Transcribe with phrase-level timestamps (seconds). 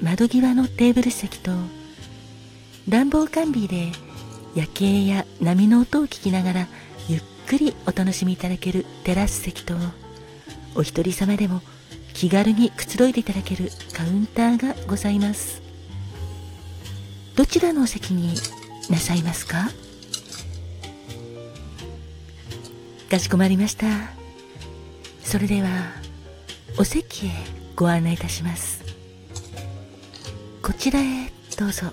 [0.00, 1.50] 窓際のテーブル席と、
[2.88, 3.92] 暖房完備で
[4.54, 6.68] 夜景や波の音を聞きながら
[7.08, 9.74] ゆっくりお楽しみいただけるテラス席と
[10.74, 11.60] お一人様でも
[12.14, 15.60] 気軽にくつろいでいただけるカウンターがございます。
[17.36, 18.34] どちらのお席に？
[18.90, 19.68] なさいますか
[23.10, 23.86] かしこまりました。
[25.22, 25.68] それでは
[26.78, 27.30] お席へ
[27.76, 28.87] ご案内いたします。
[30.68, 31.86] こちらへどうぞ。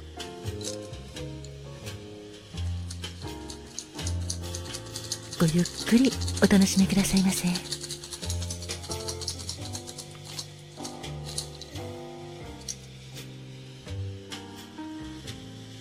[5.40, 6.12] ごゆっくり
[6.44, 7.48] お楽しみくださいませ。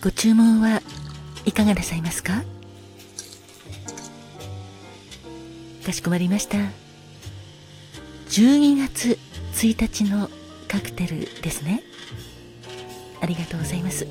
[0.00, 0.80] ご注文は
[1.44, 2.44] いかがなさいますか？
[5.84, 6.58] かしこまりました。
[8.28, 9.18] 12月
[9.54, 10.30] 1日の
[10.68, 11.82] カクテルですね。
[13.20, 14.06] ありがとうございます。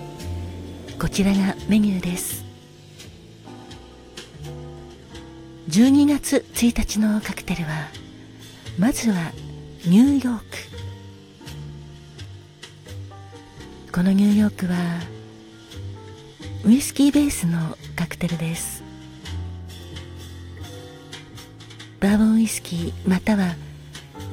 [0.99, 2.43] こちらがメニューです。
[5.69, 7.69] 12月1日のカクテルは
[8.77, 9.31] まずは
[9.85, 10.43] ニューヨーク。
[13.91, 14.75] このニューヨークは
[16.63, 18.83] ウイスキーベースのカクテルです。
[21.99, 23.55] バーボンウイスキーまたは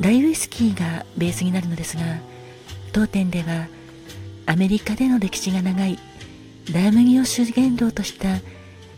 [0.00, 2.02] ライウイスキーがベースになるのですが
[2.92, 3.68] 当店では
[4.50, 5.96] アメリカでの歴史が長い
[6.74, 8.40] ラムギを主原料とした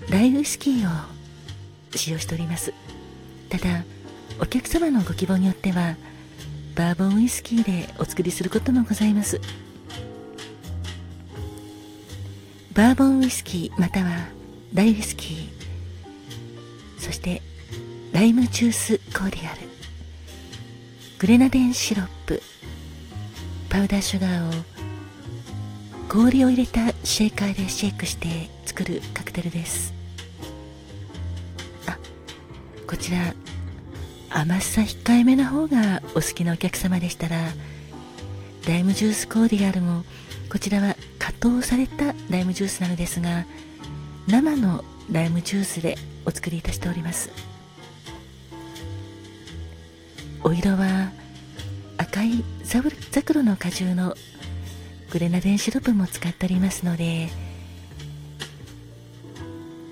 [0.09, 0.91] ライウイスキーを
[1.95, 2.73] 使用しております。
[3.51, 3.85] ただ
[4.41, 5.97] お客様のご希望によっては
[6.75, 9.43] バーボンウイスキーでお作りすることもございます。
[12.73, 14.29] バーボンウイスキーまたは
[14.73, 15.49] ライウイスキー
[16.97, 17.43] そして
[18.13, 19.61] ライムジュースコーディアル
[21.19, 22.41] グレナデンシロップ
[23.69, 24.72] パウダーシュガーを
[26.13, 28.29] 氷を入れたシェーカーでシェイクして
[28.67, 29.95] 作るカクテルです。
[31.87, 31.97] あ
[32.87, 33.35] こちら
[34.29, 37.39] 甘さ控えめな方がお好きなお客様でしたら
[38.69, 40.05] ライムジュースコーディアルも
[40.51, 43.47] こちらは加糖されたライムジュースなのですが
[44.29, 45.97] 生のライムジュースで
[46.27, 47.31] お作りいたしております。
[50.45, 51.11] お色は
[51.97, 54.15] 赤いザクロの果汁の
[55.13, 57.29] グレナデンシロップも使っておりますので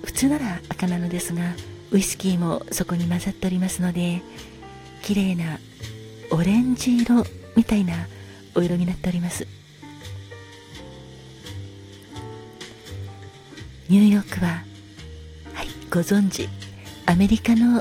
[0.03, 1.53] 普通なら赤なのですが
[1.91, 4.23] ウイスキーもそこに混ざっておりますので
[5.03, 5.59] 綺麗な
[6.31, 7.23] オレンジ色
[7.55, 8.07] みたいな
[8.55, 9.47] お色になっております。
[13.89, 14.63] ニューヨークは
[15.53, 16.49] はいご存知
[17.05, 17.79] アメリカの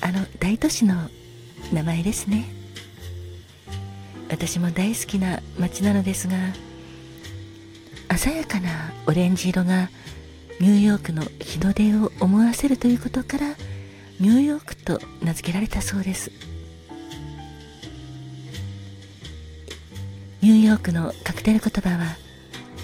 [0.00, 0.94] あの大都市の
[1.70, 2.48] 名前ですね。
[4.30, 6.34] 私も大好きな街なのですが
[8.16, 9.90] 鮮やかなオレンジ色が
[10.60, 13.54] ニューヨークの日の出を思わせるということから
[14.18, 16.32] ニューヨークと名付けられたそうです。
[20.40, 22.16] ニューヨークのカクテル言葉は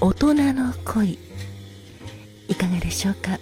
[0.00, 1.18] 大人の恋。
[2.46, 3.38] いかがでしょうか？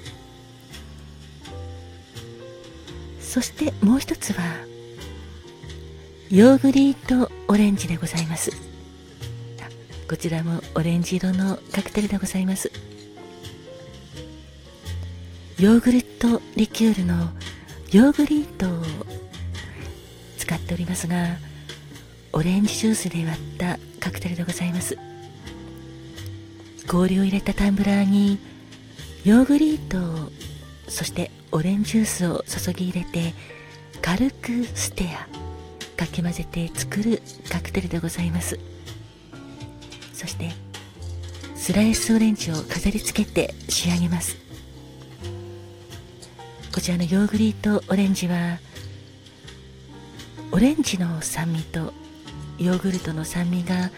[3.21, 4.43] そしてもう一つは
[6.31, 8.72] ヨーグリートオレンジでございます。
[10.13, 12.71] こちらもオレンジ色のカクテルでございます。
[15.59, 17.31] ヨーグルトリキュールの
[17.93, 18.85] ヨーグリートを
[20.37, 21.39] 使っておりますが
[22.35, 24.99] オレンジジュースで割ったカクテルでございます。
[26.87, 28.39] 氷を入れたタンブラーに
[29.25, 30.31] ヨーグリート
[30.89, 33.33] そしてオレンジジュースを注ぎ入れて
[34.03, 35.27] 軽くステア
[35.97, 38.72] かき混ぜて作るカクテルでございます。
[40.23, 40.51] そして
[41.57, 44.37] スライスオレンジを飾り付けて仕上げます。
[46.73, 48.59] こちらのヨーグリートオレンジは
[50.53, 51.93] オレンジの酸味と
[52.59, 53.91] ヨーグルトの酸味が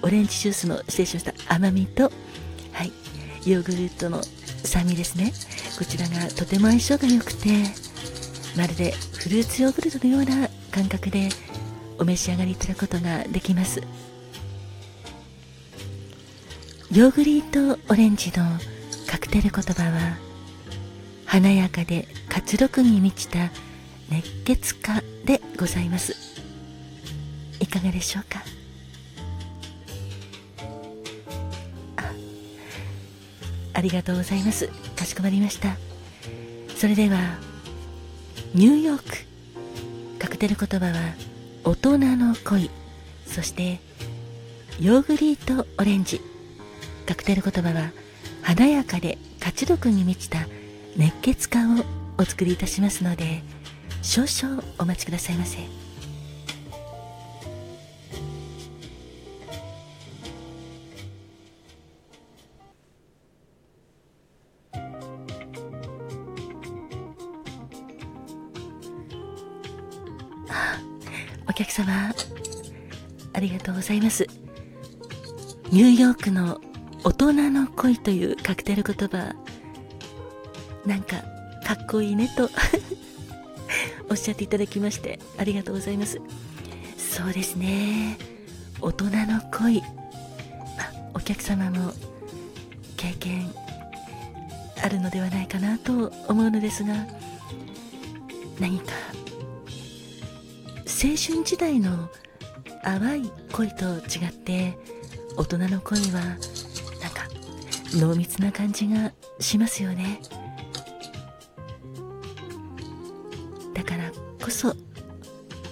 [0.00, 1.54] オレンジジュースの失礼しました。
[1.54, 2.10] 甘みと
[2.72, 2.92] はい
[3.46, 4.22] ヨーグルトの
[4.64, 5.34] 酸味ですね。
[5.78, 7.64] こちらがとても相性が良くて
[8.56, 11.28] まるでフルーツヨーグルトのような感覚で
[11.98, 13.82] お召し上がりいただくことができます。
[16.92, 18.44] ヨーグリートオレンジの
[19.08, 20.16] カクテル言葉は
[21.24, 23.50] 華やかで活力に満ちた
[24.10, 26.14] 熱血家でございます。
[27.58, 28.44] いかがでしょうか？
[33.72, 34.68] あありがとうございます。
[34.94, 35.76] かしこまりました。
[36.76, 37.38] それでは
[38.54, 39.04] ニューヨーク。
[40.20, 40.92] カクテル言葉は
[41.64, 42.70] 大人の恋。
[43.26, 43.80] そして
[44.80, 46.20] ヨーグリートオレンジ。
[47.06, 47.92] カクテル言葉は
[48.42, 50.46] 華やかで活力に満ちた
[50.96, 51.84] 熱血家を
[52.18, 53.42] お作りいたしますので
[54.02, 55.58] 少々お待ちくださいませ。
[71.46, 72.12] お客様
[73.32, 74.26] ありがとうございます。
[75.70, 76.60] ニューヨークの
[77.04, 79.34] 大人の恋というカクテル言葉
[80.86, 81.16] なんか
[81.64, 82.50] かっこいいねと
[84.10, 86.20] おっしゃっていただきましてありがとうございます。
[86.96, 88.16] そうですね。
[88.80, 89.82] 大人の恋。
[91.14, 91.92] お客様も
[92.96, 93.50] 経験
[94.82, 96.94] あるのではないかなと思うのですが
[98.58, 98.92] 何か
[100.86, 102.10] 青春時代の
[102.82, 104.76] 淡い恋と違って
[105.36, 106.36] 大人の恋は
[107.94, 110.20] 濃密な感じがしますよね。
[113.74, 114.10] だから
[114.42, 114.74] こそ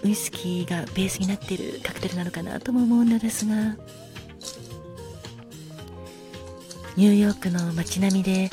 [0.04, 3.76] ウイスキーがベースになっているカクテルなのかなとも思うのですが
[6.96, 8.50] ニューヨークの街並みで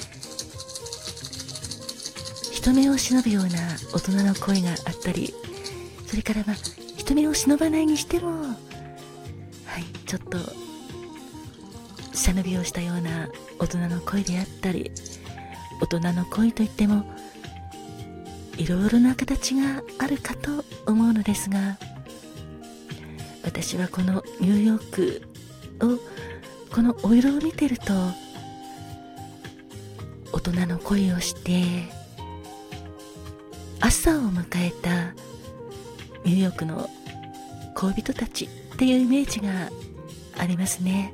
[2.54, 3.50] 人目を忍ぶような
[3.94, 5.34] 大人の恋があったり
[6.06, 6.56] それからまあ
[6.98, 8.56] 人目を忍ばないにしてもは
[9.80, 10.38] いちょっと
[12.30, 13.28] 背伸びをしたような
[13.58, 14.92] 大人の恋であったり
[15.82, 17.04] 大人の恋といっても
[18.56, 21.80] いろいろな形があるかと思うのですが
[23.44, 25.22] 私はこのニューヨーク
[25.84, 25.98] を
[26.72, 27.94] このお色を見てると
[30.32, 31.64] 大人の恋をして
[33.80, 35.14] 朝を迎えた
[36.26, 36.88] ニューヨークの
[37.74, 39.72] 恋人たちっていうイメージが
[40.38, 41.14] ありますね。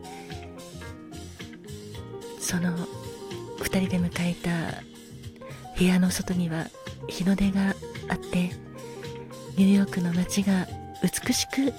[2.46, 2.70] その
[3.58, 4.84] 2人で迎えた
[5.76, 6.68] 部屋の外には
[7.08, 7.76] 日の出が
[8.08, 8.52] あって
[9.58, 10.68] ニューヨークの街が
[11.02, 11.74] 美しく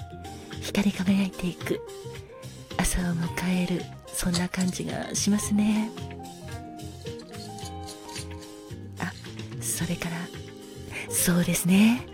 [0.60, 1.80] 光り輝いていく。
[2.78, 5.88] 朝を迎えるそんな感じがしますね。
[8.98, 9.12] あ
[9.60, 10.16] それから
[11.08, 12.04] そうですね。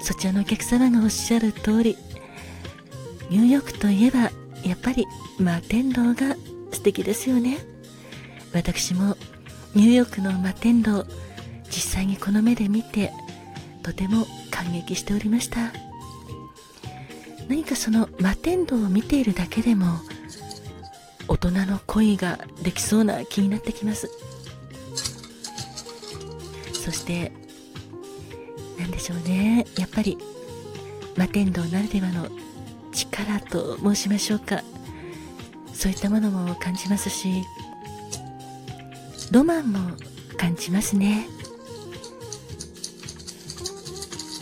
[0.00, 1.98] そちらのお客様がおっしゃる通り
[3.28, 4.30] ニューヨークといえば
[4.64, 5.06] やっぱり
[5.36, 6.34] 摩天楼が
[6.82, 7.58] 素敵ですよね。
[8.52, 9.16] 私も
[9.76, 11.06] ニューヨークの摩天楼
[11.66, 13.12] 実際にこの目で見て
[13.84, 15.72] とても感激しておりました。
[17.48, 20.00] 何かその摩天楼を見ているだけでも
[21.28, 24.10] 大人の恋ができそうな気になってきます。
[26.72, 27.30] そして
[28.76, 29.66] 何でしょうね。
[29.78, 30.18] やっぱり
[31.10, 32.28] 摩天楼ならではの
[32.90, 34.64] 力と申しましょうか。
[35.82, 37.42] そういったものも感じますし
[39.32, 39.96] ロマンも
[40.36, 41.26] 感じますね。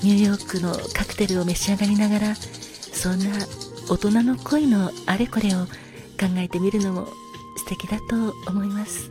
[0.02, 3.24] ニューヨークのカクテルを召し上がりながらそんな
[3.88, 7.06] 大人の恋のあれこれを考えてみるのも
[7.56, 9.10] 素敵だと思います。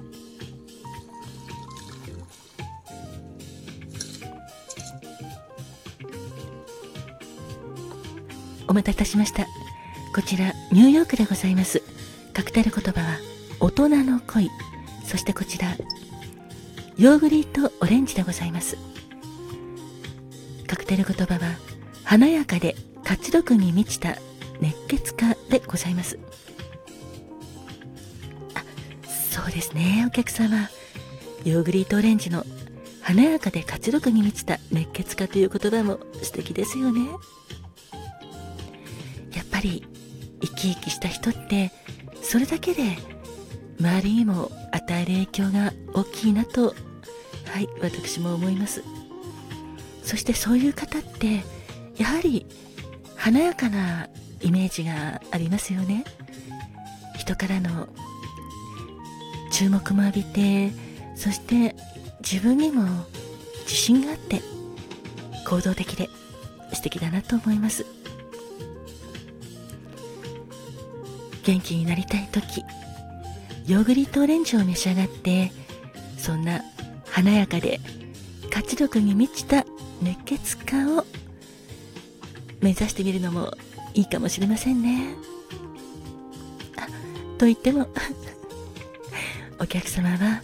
[8.67, 9.47] お待たせいたしました。
[10.13, 11.81] こちらニューヨークでございます。
[12.33, 13.17] カクテル言葉は
[13.59, 14.49] 大人の恋。
[15.05, 15.75] そしてこちら
[16.97, 18.77] ヨーグリートオレンジでございます。
[20.67, 21.57] カクテル言葉は
[22.03, 24.17] 華やかで活力に満ちた
[24.61, 26.19] 熱血家でございます。
[28.53, 28.63] あ
[29.07, 30.69] そうですねお客様。
[31.45, 32.45] ヨーグリートオレンジの
[33.01, 37.01] 華やかで活力に満ちた熱血家という言葉も素敵ですよね。
[39.35, 39.87] やっぱり
[40.41, 41.71] 生き生きした人って
[42.21, 42.97] それだけで
[43.79, 46.75] 周りにも与える影響が大きいなと
[47.45, 48.83] はい私も思います。
[50.03, 51.43] そしてそういう方って
[51.97, 52.45] やはり
[53.15, 54.07] 華やかな
[54.41, 56.03] イメージがありますよね。
[57.17, 57.87] 人からの
[59.51, 60.71] 注目も浴びて
[61.15, 61.75] そして
[62.21, 62.83] 自分にも
[63.63, 64.41] 自信があって
[65.47, 66.09] 行動的で
[66.73, 67.85] 素敵だなと思います。
[71.43, 72.63] 元気になりたい時
[73.67, 75.51] ヨーグリットオレンジを召し上がって
[76.17, 76.61] そんな
[77.05, 77.79] 華やかで
[78.49, 79.65] 活力に満ちた
[80.01, 81.05] 熱血家を
[82.61, 83.53] 目指してみるのも
[83.93, 85.15] いいかもしれませんね。
[87.37, 87.87] と言っても
[89.59, 90.41] お客様は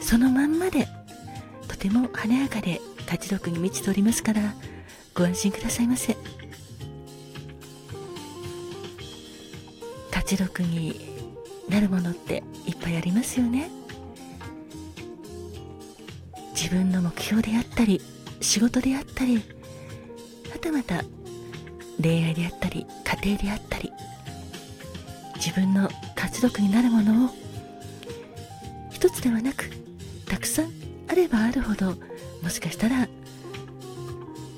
[0.00, 0.88] そのまんまで
[1.66, 4.54] とても華やかで活力に満ちておりますから
[5.12, 6.16] ご安心くださいませ。
[10.24, 10.98] 活力に
[11.68, 13.70] なるものっていっぱいありますよね。
[16.54, 18.00] 自分の目標であったり
[18.40, 19.42] 仕事であったりは
[20.58, 21.04] たまた
[22.00, 22.86] 恋愛であったり
[23.22, 23.92] 家庭であったり
[25.36, 27.30] 自分の活力になるものを
[28.90, 29.68] 一つではなく
[30.24, 30.70] たくさん
[31.08, 31.96] あればあるほど
[32.42, 33.08] もしかしたら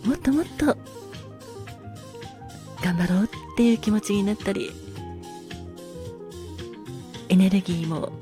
[0.04, 0.76] もっともっと
[2.84, 4.70] 頑張ろうっていう気持ちになったり
[7.28, 8.12] エネルギーも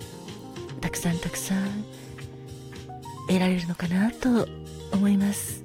[0.81, 1.85] たくさんたくさん
[3.29, 4.49] 得られるのかなと
[4.93, 5.65] 思います。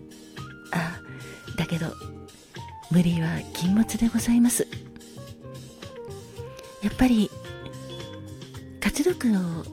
[0.71, 0.99] あ
[1.57, 1.87] だけど
[2.91, 4.67] 無理は禁物でございます。
[6.81, 7.29] やっぱり
[8.79, 9.65] 活力を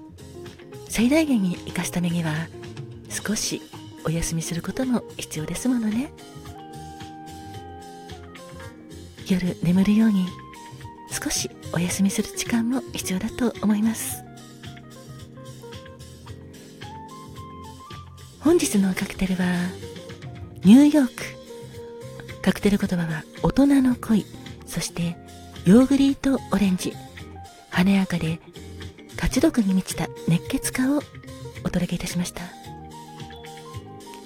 [0.89, 2.33] 最大限に生かすためには
[3.09, 3.63] 少し
[4.05, 6.13] お休みすることも必要ですものね。
[9.29, 10.27] 夜眠るように
[11.11, 11.46] 少し
[11.77, 14.25] お休みする時間も必要だと思います。
[18.41, 19.45] 本日のカクテルは
[20.65, 21.13] ニューヨーク
[22.41, 24.25] カクテル言葉は大人の恋
[24.67, 25.17] そして
[25.67, 26.95] ヨーグリートオレンジ
[27.71, 28.41] 華やかで
[29.17, 31.03] 活力に満ちた熱血家を
[31.65, 32.43] お届けいたしました。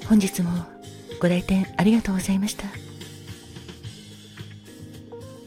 [0.08, 0.50] 本日も
[1.20, 2.89] ご来店ありがとうございました。